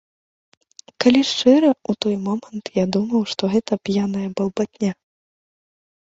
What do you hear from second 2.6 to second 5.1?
я думаў, што гэта п'яная балбатня.